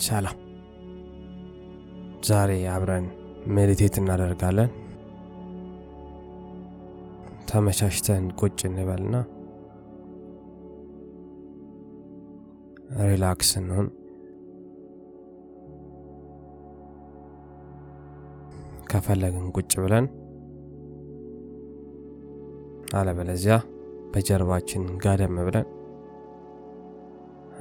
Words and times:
ሰላም። 0.00 0.38
ዛሬ 2.24 2.50
አብረን 2.68 3.06
meditate 3.46 3.94
እናደርጋለን። 4.00 4.70
ተመቻችተን 7.48 8.24
ቁጭ 8.40 8.58
እንበልና 8.68 9.16
relax 13.02 13.50
እንሁን። 13.60 13.88
ከፈለግን 18.90 19.46
ቁጭ 19.56 19.72
ብለን 19.82 20.06
አለበለዚያ 22.94 23.54
በጀርባችን 24.12 24.82
ጋደም 25.04 25.36
ብለን 25.46 25.68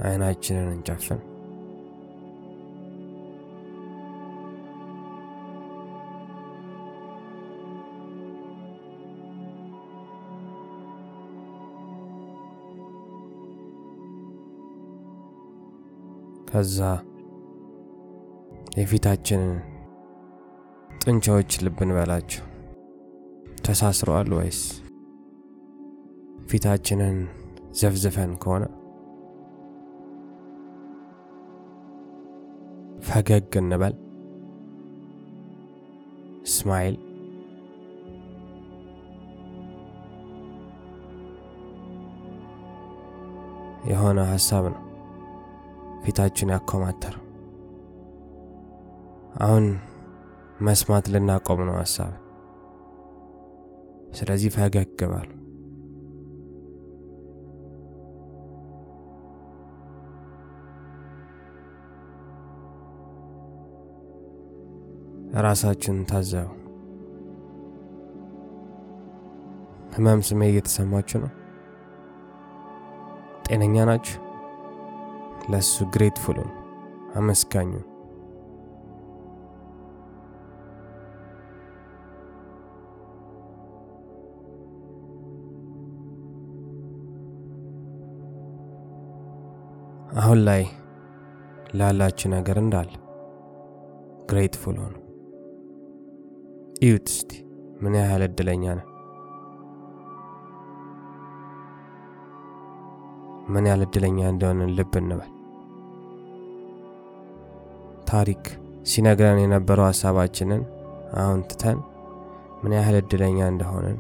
አይናችንን 0.04 0.68
እንጨፍን። 0.74 1.22
ከዛ 16.54 16.80
የፊታችንን 18.78 19.54
ጡንቻዎች 21.02 21.52
ልብ 21.64 21.80
እንበላቸው። 21.82 22.44
ተሳስረዋል 23.66 24.30
ወይስ 24.38 24.60
ፊታችንን 26.50 27.18
ዘፍዝፈን 27.80 28.34
ከሆነ 28.44 28.64
ፈገግ 33.08 33.58
እንበል። 33.62 33.96
ስማይል 36.54 36.98
የሆነ 43.90 44.20
ሀሳብ 44.32 44.66
ነው 44.74 44.83
ፊታችን 46.04 46.54
ያኮማተረው። 46.54 47.20
አሁን 49.42 49.66
መስማት 50.62 51.06
ልናቆም 51.14 51.62
ነው 51.68 51.76
ሀሳብ። 51.80 52.12
ስለዚህ 54.14 54.50
ፈገግ 54.56 55.00
በሉ። 55.12 55.30
ራሳችን 65.44 65.98
ታዘቡ። 66.10 66.50
ህመም 69.96 70.20
ስሜት 70.28 70.52
እየተሰማችሁ 70.52 71.18
ነው? 71.24 71.32
ጤነኛ 73.48 73.76
ናችሁ? 73.90 74.18
ለሱ 75.52 75.86
ግሬትፉሉን 75.94 76.52
አመስጋኙ። 77.16 77.72
አሁን 90.18 90.40
ላይ 90.48 90.64
ላላችሁ 91.76 92.28
ነገር 92.30 92.58
እንዳለ 92.62 92.90
ግሬትፉል 94.30 94.78
ሆኑ። 94.84 94.96
እዩት 96.84 97.08
እስቲ 97.14 97.32
ምን 97.82 97.96
ያህል 98.00 98.24
እድለኛ 98.28 98.66
ነው። 98.80 98.88
ምን 103.54 103.68
ያህል 103.68 103.82
እድለኛ 103.86 104.20
እንደሆንን 104.32 104.72
ልብ 104.78 104.94
እንበል። 105.00 105.32
ታሪክ 108.10 108.44
ሲነግረን 108.92 109.42
የነበረው 109.42 109.86
ሀሳባችንን 109.90 110.62
አሁን 111.22 111.42
ትተን 111.50 111.78
ምን 112.62 112.74
ያህል 112.78 112.96
እድለኛ 113.00 113.40
እንደሆንን 113.52 113.98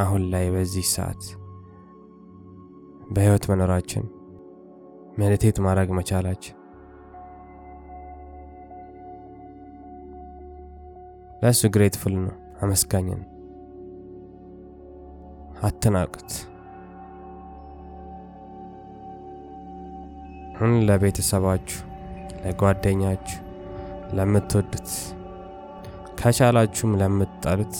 አሁን 0.00 0.22
ላይ 0.32 0.46
በዚህ 0.54 0.86
ሰዓት 0.94 1.22
በህይወት 3.10 3.44
መኖራችን 3.50 4.04
ሜዲቴት 5.18 5.56
ማድረግ 5.66 5.90
መቻላችን 5.98 6.54
ለእሱ 11.42 11.62
ግሬትፉል 11.74 12.14
ነው። 12.18 12.34
አመስጋኝን 12.62 13.20
አትናቁት። 15.62 16.30
ለቤተሰባችሁ፣ 20.88 21.78
ለጓደኛችሁ፣ 22.42 23.38
ለምትወዱት 24.16 24.88
ከቻላችሁም 26.20 26.92
ለምትጠሉት 26.96 27.76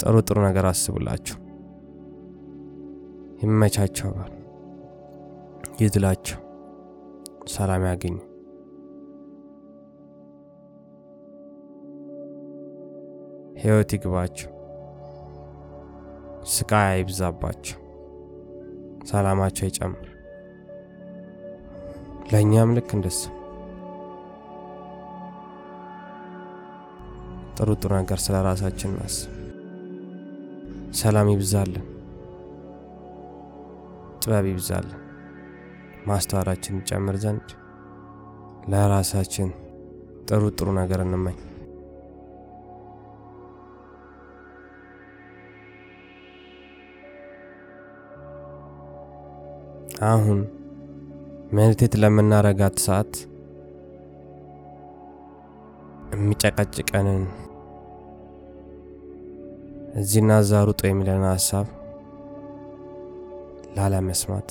ጥሩ 0.00 0.14
ጥሩ 0.28 0.38
ነገር 0.46 0.66
አስቡላችሁ። 0.66 1.36
ይመቻቸው፣ 3.42 4.10
ይድላቸው፣ 5.80 6.38
ሰላም 7.48 7.84
ያገኙ። 7.84 8.16
ሕይወት 13.60 13.90
ይግባቸው፣ 13.94 14.50
ስቃይ 16.46 16.86
አይብዛባቸው፣ 16.90 17.76
ሰላማቸው 19.08 19.66
ይጨምር። 19.68 20.06
ለእኛም 22.30 22.70
ልክ 22.76 22.90
እንደሱ 22.96 23.20
ጥሩ 27.58 27.68
ጥሩ 27.80 27.92
ነገር 28.00 28.18
ስለ 28.24 28.36
ራሳችን 28.46 28.90
እናስብ። 28.92 29.30
ሰላም 30.98 31.28
ይብዛልን፣ 31.32 31.86
ጥበብ 34.22 34.46
ይብዛልን፣ 34.50 35.00
ማስተዋላችን 36.08 36.78
ይጨምር 36.80 37.16
ዘንድ 37.24 37.48
ለራሳችን 38.72 39.50
ጥሩ 40.28 40.42
ጥሩ 40.56 40.68
ነገር 40.78 41.00
እንመኝ። 41.04 41.38
አሁን 50.06 50.40
ሜዲቴት 51.56 51.94
ለምናረጋት 52.02 52.76
ሰዓት 52.84 53.12
የሚጨቀጭቀንን 56.12 57.22
እዚህና 60.00 60.32
እዛ 60.42 60.60
ሩጦ 60.68 60.82
የሚለን 60.88 61.24
ሀሳብ 61.28 61.66
ላለመስማት 63.76 64.50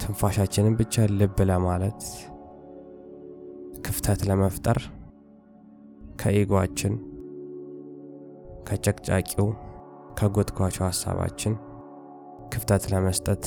ትንፋሻችንን 0.00 0.74
ብቻ 0.80 1.06
ልብ 1.20 1.38
ለማለት 1.50 2.02
ክፍተት 3.86 4.20
ለመፍጠር 4.30 4.78
ከኢጓችን 6.20 6.94
ከጨቅጫቂው 8.68 9.48
ከጎትኳቸው 10.18 10.84
ሀሳባችን 10.90 11.54
ክፍተት 12.52 12.84
ለመስጠት 12.92 13.44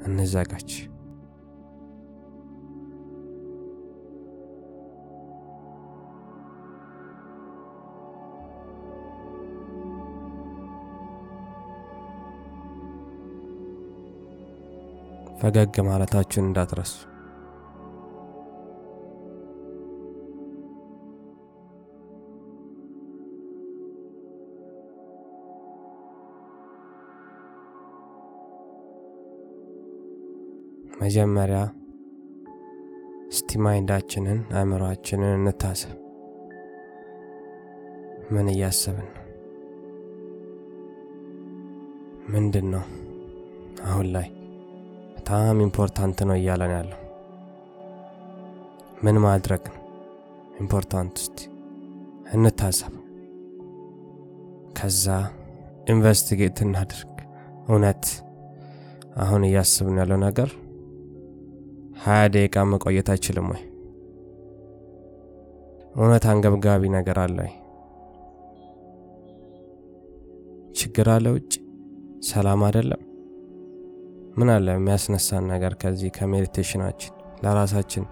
እንዘጋጅ። 0.00 0.70
ፈገግ 15.40 15.76
ማለታችሁን 15.86 16.48
እንዳትረሱ። 16.48 16.94
መጀመሪያ 31.00 31.58
እስቲ 33.28 33.58
ማይንዳችንን 33.58 34.38
አእምሯችንን 34.52 35.32
እንታሰብ። 35.38 35.96
ምን 38.30 38.48
እያሰብን 38.48 39.08
ነው? 39.08 39.24
ምንድን 42.28 42.66
ነው 42.74 42.84
አሁን 43.84 44.06
ላይ 44.16 44.28
በጣም 45.14 45.60
important 45.66 46.18
ነው 46.28 46.36
እያለን 46.36 46.72
ያለው 46.76 46.98
ምን 49.04 49.18
ማድረግ 49.26 49.62
ነው 49.68 49.78
important? 50.60 51.14
ውስጥ 51.18 51.38
እንታዘብ። 52.34 52.94
ከዛ 54.78 55.04
investigate 55.88 56.58
እናድርግ። 56.60 57.14
እውነት 57.68 58.04
አሁን 59.16 59.42
እያሰብን 59.48 59.96
ያለው 59.96 60.18
ነገር 60.20 60.50
ሀያ 62.00 62.20
ደቂቃ 62.34 62.62
መቆየት 62.70 63.08
አይችልም 63.12 63.46
ወይ? 63.52 63.62
እውነት 65.96 66.24
አንገብጋቢ 66.30 66.82
ነገር 66.96 67.18
አለ 67.24 67.36
ወይ? 67.44 67.52
ችግር 70.80 71.08
አለ 71.14 71.26
ውጭ? 71.36 71.52
ሰላም 72.30 72.62
አይደለም? 72.66 73.02
ምን 74.38 74.50
አለ 74.54 74.66
የሚያስነሳን 74.72 75.44
ነገር 75.52 75.72
ከዚህ 75.82 76.10
ከሜዲቴሽናችን 76.18 77.12
ለራሳችን 77.44 78.04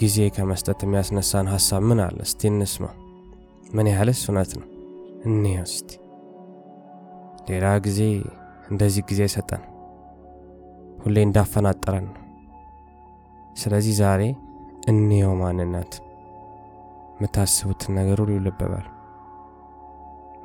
ጊዜ 0.00 0.18
ከመስጠት 0.36 0.80
የሚያስነሳን 0.84 1.48
ሀሳብ 1.54 1.82
ምን 1.90 2.00
አለ? 2.06 2.18
እስቲ 2.28 2.42
እንስማ። 2.52 2.86
ምን 3.74 3.88
ያህልስ 3.92 4.22
እውነት 4.28 4.52
ነው? 4.60 4.68
እኒህ 5.26 5.56
እስቲ 5.66 5.90
ሌላ 7.48 7.66
ጊዜ 7.86 8.00
እንደዚህ 8.70 9.02
ጊዜ 9.10 9.22
ሰጠን፣ 9.34 9.62
ሁሌ 11.02 11.16
እንዳፈናጠረን 11.26 12.06
ነው። 12.08 12.20
ስለዚህ 13.56 13.94
ዛሬ 14.00 14.22
እንየው 14.88 15.32
ማንነት 15.34 15.92
የምታስቡትን 17.16 17.92
ነገር 17.98 18.18
ሁሉ 18.24 18.32
በሉ። 18.62 18.86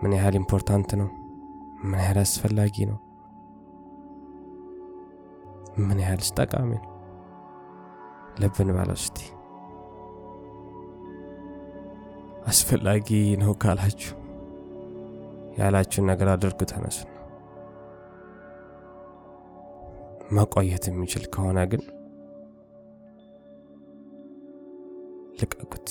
ምን 0.01 0.11
ያህል 0.17 0.35
important 0.39 0.91
ነው? 1.01 1.09
ምን 1.83 2.00
ያህል 2.00 2.19
አስፈላጊ 2.21 2.75
ነው? 2.91 2.97
ምን 5.79 6.00
ያህልስ 6.03 6.29
ጠቃሚ 6.38 6.71
ነው? 6.77 6.94
ልብ 8.41 8.56
እንበለው 8.63 8.97
እስቲ። 9.00 9.17
አስፈላጊ 12.50 13.07
ነው 13.41 13.51
ካላችሁ 13.62 14.13
ያላችሁን 15.59 16.07
ነገር 16.12 16.27
አድርጉ፣ 16.33 16.59
ተነሱ። 16.71 17.00
መቆየት 20.31 20.83
የሚችል 20.89 21.23
ከሆነ 21.33 21.59
ግን 21.71 21.83
ልቀቁት። 25.39 25.89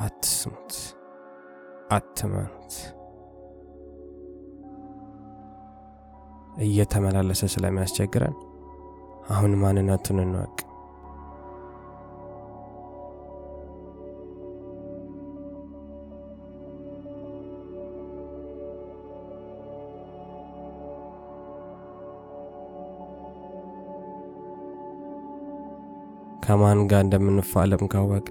አትስሙት፣ 0.00 0.72
አትመኑት። 1.90 2.74
እየተመላለሰ 6.62 7.42
ስለሚያስቸግረን 7.46 8.36
አሁን 9.30 9.52
ማንነቱን 9.54 10.18
እንወቅ። 10.18 10.56
ከማን 26.50 26.78
ጋር 26.90 27.00
እንደምንፋለም 27.04 27.82
ካወቅ 27.90 28.24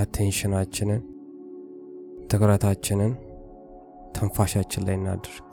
አቴንሽናችንን 0.00 1.02
ትኩረታችንን 2.30 3.12
ትንፋሻችን 4.14 4.84
ላይ 4.86 4.96
እናድርግ። 4.98 5.46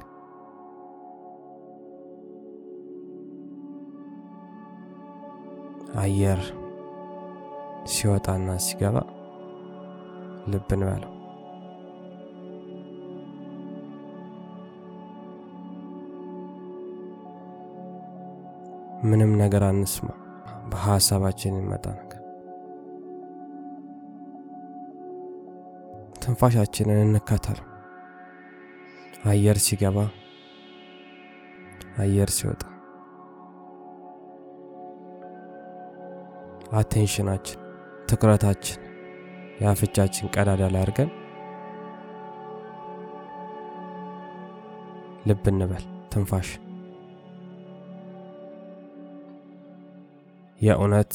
አየር 5.98 6.42
ሲወጣና 7.88 8.58
ሲገባ 8.68 8.98
ልብ 10.48 10.72
እንበለው። 10.72 11.17
ምንም 19.04 19.32
ነገር 19.38 19.64
አንስማ፣ 19.64 20.08
በሀሳባችን 20.70 21.60
ይመጣ 21.60 21.86
ነገር። 21.94 22.22
ትንፋሻችንን 26.22 27.00
እንከተል። 27.06 27.60
አየር 29.26 29.58
ሲገባ፣ 29.66 29.98
አየር 31.98 32.32
ሲወጣ፣ 32.38 32.64
አቴንሽናችን 36.74 37.60
ትኩረታችን 38.10 38.80
የአፍንጫችን 39.62 40.32
ቀዳዳ 40.36 40.64
ላይ 40.74 40.82
አድርገን 40.84 41.12
ልብ 45.28 45.46
እንበል። 45.52 45.84
ትንፋሽ 46.12 46.50
የእውነት 50.60 51.14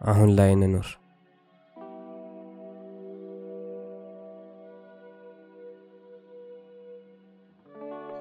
አሁን 0.00 0.30
ላይ 0.36 0.50
እንኑር። 0.52 0.88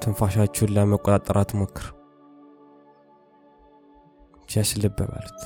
ትንፋሻችሁን 0.01 0.74
ለመቆጣጠር 0.75 1.38
አትሞክሩ። 1.38 1.86
ጀስ 4.50 4.69
ልብ 4.81 5.00
በሉት። 5.07 5.42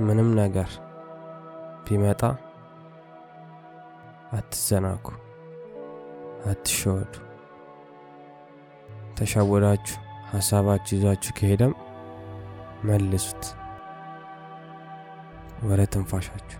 ምንም 0.00 0.28
ነገር 0.38 0.70
ቢመጣ 1.84 2.20
አትዘናጉ፣ 4.32 5.04
አትሸወዱ። 6.50 7.14
ተሸወዳችሁ 9.16 9.96
ሀሳባችሁ 10.30 10.94
ይዟችሁ 10.98 11.32
ከሄደም 11.38 11.72
መልሱት 12.84 13.42
ወደ 15.68 15.80
ትንፋሻችሁ። 15.92 16.58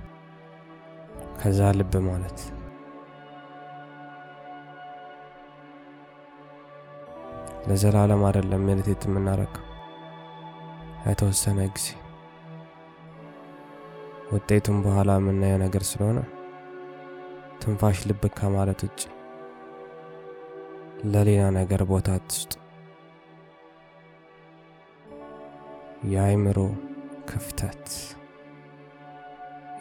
ከዛ 1.40 1.70
ልብ 1.78 1.94
ማለት 2.08 2.38
ለዘላለም 7.68 8.22
አይደለም 8.26 8.62
ሜዲቴት 8.68 9.02
የምናረገው 9.06 9.66
የተወሰነ 11.06 11.60
ጊዜ 11.74 11.88
ውጤቱም 14.30 14.76
በኋላ 14.84 15.10
የምናየው 15.18 15.58
ነገር 15.62 15.82
ስለሆነ 15.88 16.18
ትንፋሽ 17.60 17.98
ልብ 18.08 18.22
ከማለት 18.36 18.80
ውጭ 18.86 19.00
ለሌላ 21.06 21.42
ነገር 21.56 21.82
ቦታ 21.90 22.08
አትስጡ። 22.18 22.52
የአይምሮ 26.10 26.58
ክፍተት 27.30 27.84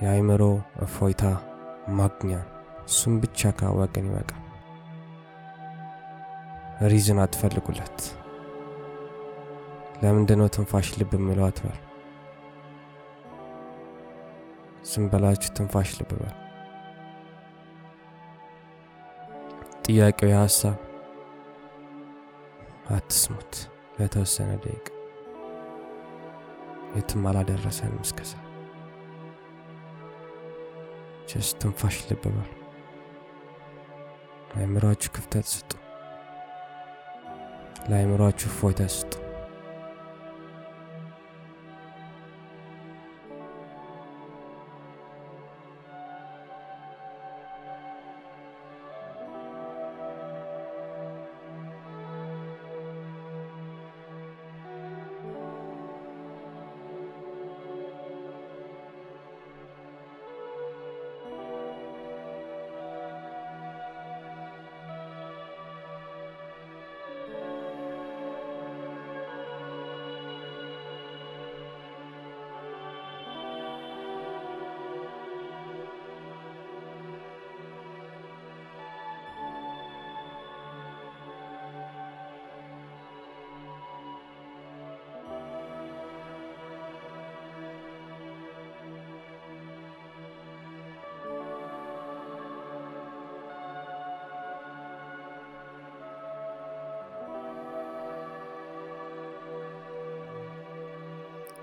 የአይምሮ 0.02 0.44
እፎይታ 0.86 1.24
ማግኛ 1.98 2.32
እሱም 2.86 3.16
ብቻ 3.24 3.52
ካወቅን 3.58 4.08
ይበቃል። 4.10 4.44
reason 6.92 7.20
አትፈልጉለት። 7.24 8.00
ለምንድነው 10.02 10.50
ትንፋሽ 10.56 10.90
ልብ 11.00 11.14
የምለው 11.18 11.46
አትበል። 11.48 11.80
ዝም 14.84 15.06
ብላችሁ 15.12 15.50
ትንፋሽ 15.56 15.90
ልብ 16.00 16.12
ጥያቄው 19.86 20.30
የሀሳብ 20.30 20.78
አትስሙት። 22.90 23.54
ለተወሰነ 23.98 24.52
ደቂቃ 24.64 24.88
የትም 26.96 27.26
አላደረሰንም 27.30 28.04
እስከዛ። 28.06 28.32
just 31.30 31.58
ትንፋሽ 31.62 31.98
ልብ 32.10 32.24
በል። 32.36 32.52
ክፍተት 35.16 35.48
ስጡ። 35.52 35.72
ለአእምሯችሁ 37.90 38.50
እፎይታ 38.50 38.88
ስጡ። 38.96 39.19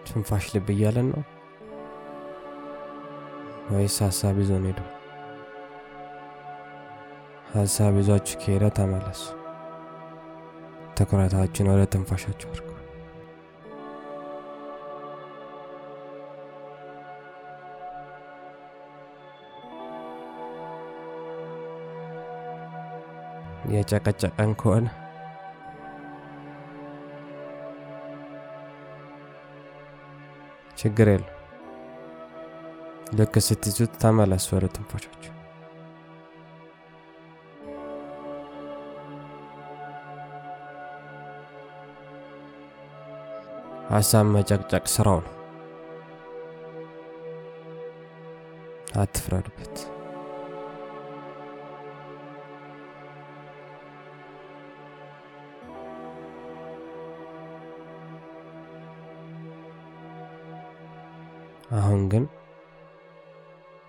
ትንፋሽ 0.07 0.45
ልብ 0.55 0.69
እያለን 0.73 1.09
ነው 1.13 1.23
ወይስ 3.71 3.97
ሀሳብ 4.05 4.37
ይዞን 4.41 4.67
ሄዶ? 4.69 4.81
ሀሳብ 7.55 7.95
ይዟችሁ 8.01 8.37
ከሄደ 8.43 8.65
ተመለሱ። 8.77 9.23
ትኩረታችን 10.97 11.71
ወደ 11.73 11.83
ትንፋሻችሁ 11.93 12.49
አድርጉ። 12.51 12.63
የጨቀጨቀን 23.73 24.51
ከሆነ 24.61 24.87
ችግር 30.87 31.09
የለም። 31.09 31.33
ልክ 33.17 33.35
ስትይዙት 33.47 33.93
ተመለሱ 34.03 34.47
ወደ 34.57 34.67
ትንፋሻችሁ። 34.75 35.33
ሀሳብ 43.91 44.27
መጨቅጨቅ 44.35 44.85
ስራው 44.95 45.19
ነው። 45.21 45.33
አትፍረዱበት። 48.97 49.75
አሁን 61.71 62.03
ግን 62.09 62.25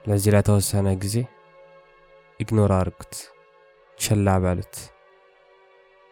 ለዚህ 0.06 0.32
ለተወሰነ 0.36 0.88
ጊዜ 1.02 1.16
ኢግኖር 2.40 2.72
አድርጉት፣ 2.76 3.16
ችላ 3.98 4.38
በሉት። 4.44 4.76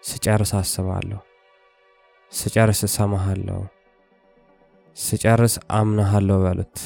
ስጨርስ 0.04 0.52
አስባለሁ፣ 0.60 1.20
ስጨርስ 2.32 2.82
እሰማሃለሁ፣ 2.84 3.60
ስጨርስ 4.98 5.56
አምናሃለሁ 5.78 6.38
በሉት። 6.44 6.78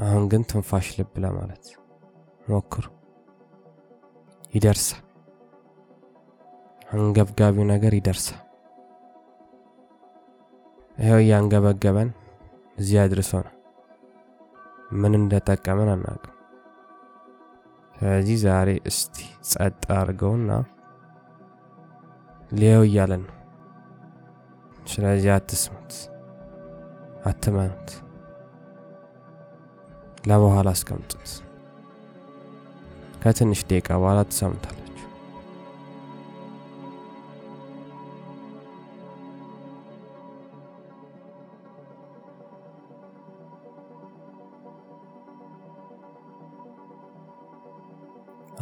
አሁን 0.00 0.22
ግን 0.30 0.42
ትንፋሽ 0.50 0.86
ልብ 0.96 1.12
ለማለት 1.24 1.64
ሞክሩ። 2.46 2.84
ይደርሳል። 4.54 5.02
አንገብጋቢው 6.94 7.64
ነገር 7.70 7.92
ይደርሳል። 7.94 8.43
ይኸው 10.96 11.20
እያንገበገበን 11.22 12.10
እዚህ 12.78 12.96
አድርሶ 13.02 13.32
ነው። 13.40 13.52
ምን 15.00 15.12
እንደጠቀመን 15.18 15.88
አናውቅም። 15.94 16.30
ስለዚህ 17.94 18.36
ዛሬ 18.44 18.68
እስቲ 18.90 19.16
ጸጥ 19.50 19.82
አድርገውና 19.96 20.50
ሊየው 22.52 22.82
እያለን 22.88 23.22
ነው። 23.28 23.36
ስለዚህ 24.88 25.30
አትስሙት፣ 25.36 25.92
አትመኑት፣ 27.26 27.88
ለበኋላ 30.28 30.68
አስቀምጡት። 30.74 31.30
ከትንሽ 33.22 33.60
ደቂቃ 33.64 33.88
በኋላ 33.96 34.20
ትሰሙታላችሁ። 34.28 34.83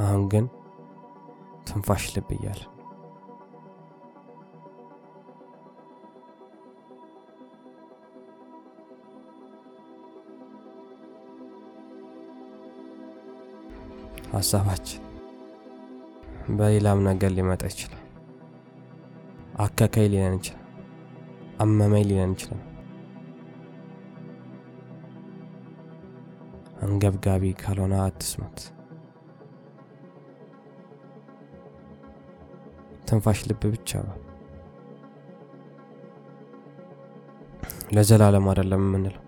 አሁን 0.02 0.22
ግን 0.28 0.44
ትንፋሽ 1.66 2.04
ልብ 2.14 2.30
እያለ 2.36 2.60
ሀሳባችን 14.32 15.00
በሌላም 16.58 17.00
ነገር 17.08 17.30
ሊመጣ 17.36 17.62
ይችላል። 17.70 17.98
አከካይ 19.58 20.06
ሊለን 20.12 20.36
ይችላል። 20.38 20.58
አመመኝ 21.60 22.04
ሊለን 22.08 22.32
ይችላል። 22.36 22.62
አንገብጋቢ 26.84 27.52
ካልሆነ 27.60 27.94
አትስሙት። 28.04 28.58
ትንፋሽ 33.12 33.40
ልብ 33.48 33.62
ብቻ 33.72 33.90
ነው። 34.04 34.14
ለዘላለም 37.92 38.46
አይደለም 38.50 38.82
የምንለው። 38.86 39.22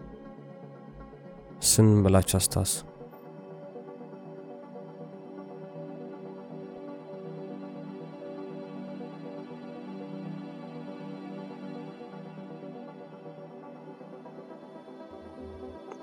እሱን 1.62 1.88
ብላችሁ 2.04 2.36
አስታውሱ። 2.38 2.74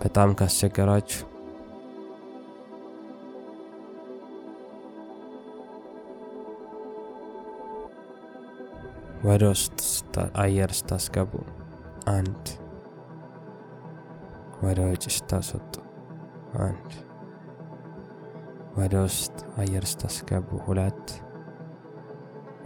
በጣም 0.03 0.29
ካስቸገራችሁ 0.39 1.30
ወደ 9.21 9.43
ውስጥ 9.49 10.13
አየር 10.35 10.71
ስታስገቡ 10.77 11.31
አንድ፣ 12.13 12.45
ወደ 14.63 14.79
ውጭ 14.89 15.03
ስታስወጡ 15.15 15.73
አንድ፣ 16.61 16.89
ወደ 18.77 18.93
ውስጥ 19.03 19.37
አየር 19.57 19.85
ስታስገቡ 19.91 20.49
ሁለት፣ 20.65 21.05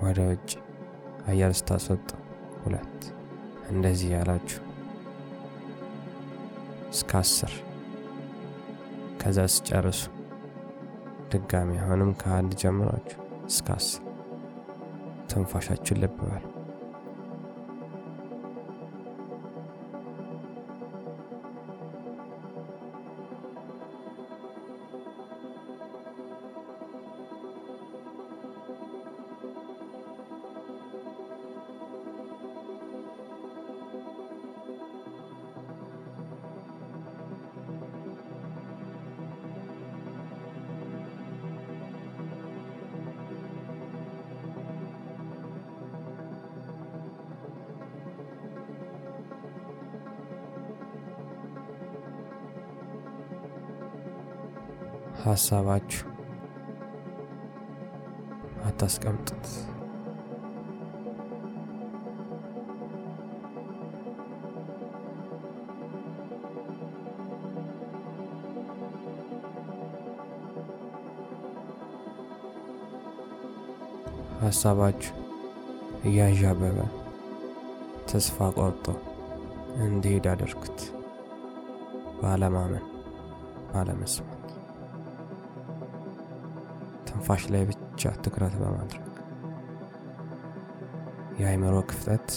ወደ 0.03 0.19
ውጭ 0.29 0.49
አየር 1.27 1.53
ስታስወጡ 1.59 2.07
ሁለት። 2.63 2.97
እንደዚህ 3.69 4.09
ያላችሁ 4.15 4.61
እስከ 6.89 7.13
አስር 7.19 7.53
ከዛ 9.21 9.47
ስጨርሱ 9.53 10.01
ድጋሚ 11.31 11.71
አሁንም 11.81 12.13
ከአንድ 12.21 12.53
ጀምሯችሁ 12.61 13.21
እስከ 13.45 13.69
አስር 13.77 14.04
ትንፋሻችሁን 15.35 16.01
ልብ 16.03 16.17
ሀሳባችሁ 55.25 56.07
አታስቀምጡት። 58.67 59.45
ሀሳባችሁ 74.41 75.13
እያንዣበበ 76.05 76.77
ተስፋ 78.09 78.47
ቆርጦ 78.57 78.85
እንዲሄድ 79.85 80.25
አድርጉት። 80.33 80.79
ባለማመን፣ 82.19 82.85
ባለመስማት 83.71 84.34
ትንፋሽ 87.27 87.43
ላይ 87.53 87.63
ብቻ 87.67 88.01
ትኩረት 88.23 88.55
በማድረግ 88.59 89.05
የአእምሮ 91.39 91.75
ክፍተት፣ 91.87 92.27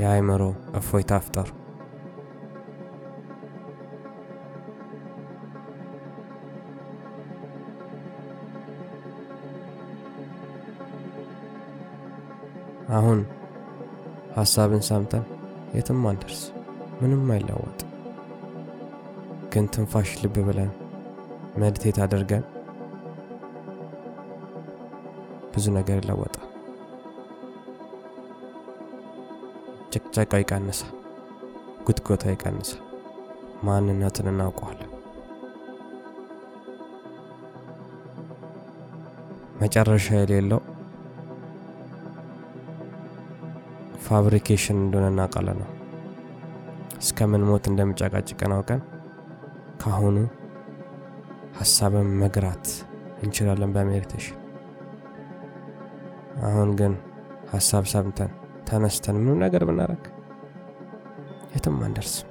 የአእምሮ 0.00 0.42
እፎይታ 0.78 1.18
ፍጠሩ። 1.24 1.48
አሁን 12.90 13.20
ሀሳብን 14.36 14.84
ሰምተን 14.84 15.24
የትም 15.74 16.02
አንደርስ፣ 16.06 16.42
ምንም 17.00 17.30
አይለወጥ። 17.30 17.80
ግን 19.52 19.68
ትንፋሽ 19.74 20.12
ልብ 20.22 20.36
ብለን 20.48 20.72
መድቴት 21.56 22.00
አድርገን 22.04 22.44
ብዙ 25.54 25.66
ነገር 25.76 25.96
ይለወጣል። 26.00 26.48
ጭቅጨቃው 29.92 30.40
ይቀንሳል፣ 30.42 30.92
ጉትጎታ 31.86 32.24
ይቀንሳል፣ 32.32 32.80
ማንነትን 33.64 34.28
እናውቀዋለን። 34.32 34.90
መጨረሻ 39.60 40.06
የሌለው 40.16 40.60
fabrication 44.06 44.78
እንደሆነ 44.82 45.06
እናውቃለን 45.12 45.58
ነው። 45.62 45.70
እስከምን 46.98 47.44
ሞት 47.48 47.64
እንደሚጨቃጭቀን 47.70 48.54
አውቀን 48.56 48.80
ካሁኑ 49.82 50.16
ሀሳብን 51.58 52.08
መግራት 52.22 52.66
እንችላለን 53.22 53.72
በ 53.74 53.84
meditation። 53.84 54.38
አሁን 56.44 56.70
ግን 56.76 56.92
ሀሳብ 57.52 57.84
ሰምተን 57.86 58.30
ተነስተን 58.68 59.16
ምንም 59.18 59.38
ነገር 59.44 59.62
ብናረግ 59.64 60.02
የትም 61.54 61.76
አንደርስም፣ 61.84 62.28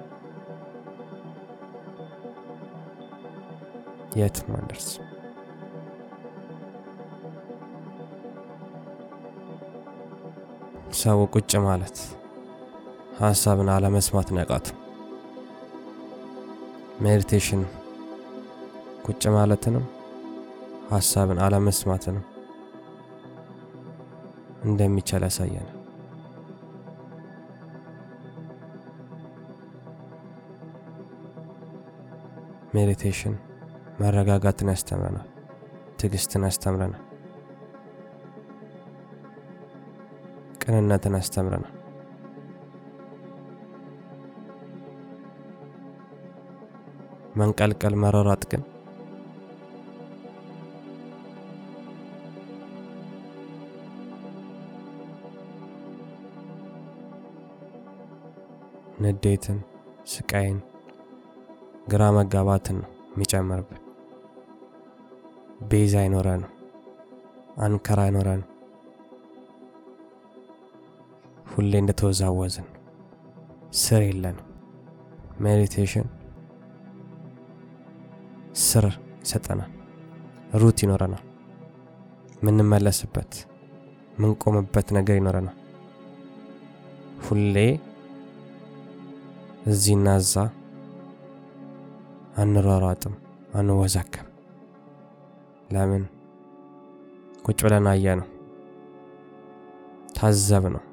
የትም 4.15 4.49
አንደርስም። 4.57 5.07
ሰው 10.97 11.21
ቁጭ 11.33 11.51
ማለት 11.65 11.97
ሀሳብን 13.19 13.69
አለመስማት 13.69 14.29
ነቃቱ። 14.37 14.67
ሜዲቴሽን 17.03 17.61
ቁጭ 19.05 19.23
ማለትንም 19.35 19.85
ሀሳብን 20.91 21.39
አለመስማትንም 21.45 22.23
እንደሚቻል 24.63 25.23
ያሳየናል። 25.27 25.79
ሜዲቴሽን 32.75 33.35
መረጋጋትን 34.01 34.69
ያስተምረናል፣ 34.71 35.27
ትዕግስትን 35.99 36.45
ያስተምረናል፣ 36.47 37.03
ቅንነትን 40.63 41.15
ያስተምረናል። 41.19 41.73
መንቀልቀል 47.35 47.93
መሯሯጥ 48.03 48.43
ግን 48.51 48.63
ንዴትን፣ 59.03 59.59
ስቃይን፣ 60.07 60.57
ግራ 61.91 62.03
መጋባትን 62.11 62.77
ነው 62.81 62.89
የሚጨምርብን። 63.11 63.79
base 65.69 65.93
አይኖረንም፣ 66.01 66.51
anchor 67.57 67.99
አይኖረንም። 67.99 68.49
ሁሌ 71.53 71.71
እንደተወዛወዝን 71.81 72.67
ስር 73.81 74.01
የለንም። 74.03 74.47
meditation 75.43 76.07
ስር 78.63 78.85
ይሰጠናል፣ 79.23 79.71
root 80.61 80.79
ይኖረናል፣ 80.83 81.23
ምንመለስበት 82.43 83.31
ምንቆምበት 84.19 84.87
ነገር 84.97 85.15
ይኖረናል። 85.19 85.57
ሁሌ 87.25 87.55
እዚህና 89.65 90.07
እዛ 90.15 90.33
አንሯሯጥም፣ 92.37 93.13
አንወዛከም። 93.55 94.27
ለምን? 95.71 96.03
ቁጭ 97.45 97.59
ብለን 97.65 97.87
አየ 97.91 98.15
ነው፣ 98.19 98.27
ታዘብ 100.17 100.65
ነው። 100.75 100.83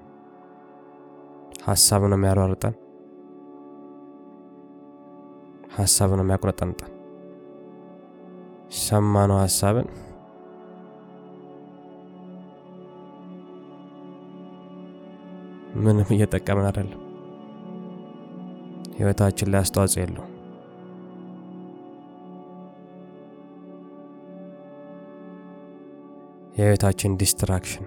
ሀሳብ 1.65 2.03
ነው 2.05 2.19
የሚያሯርጠን፣ 2.19 2.75
ሀሳብ 5.77 6.11
ነው 6.13 6.25
የሚያቁረጠንጠን። 6.25 6.93
ሰማነው 8.81 9.39
ሀሳብን 9.43 9.89
ምንም 15.77 16.09
እየጠቀምን 16.15 16.67
አይደለም። 16.67 17.01
ህይወታችን 19.01 19.51
ላይ 19.53 19.61
አስተዋጽኦ 19.61 20.01
የለው። 20.03 20.27
የህይወታችን 26.57 27.17
ዲስትራክሽን 27.17 27.87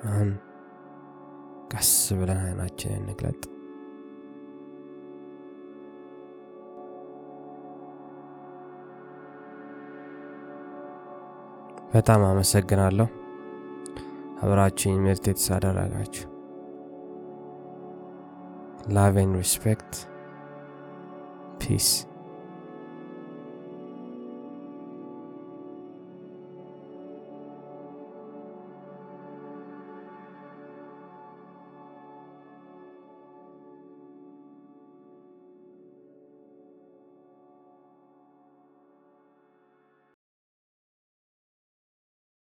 አሁን 0.00 0.28
ቀስ 1.72 1.90
ብለን 2.18 2.40
አይናችንን 2.44 3.02
እንግለጥ። 3.04 3.42
በጣም 11.92 12.20
አመሰግናለሁ 12.24 13.06
አብራችሁኝ 14.42 14.98
meditate 15.04 15.38
ስላደረጋችሁ። 15.46 16.26
love 18.94 19.16
and 19.22 19.34
respect 19.36 19.92
peace 21.60 21.88